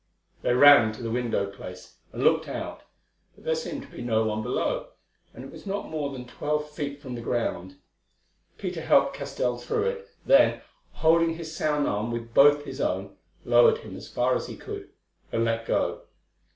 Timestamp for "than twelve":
6.11-6.71